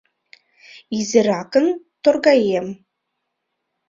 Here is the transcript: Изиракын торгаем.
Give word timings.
Изиракын 0.97 1.65
торгаем. 2.03 2.67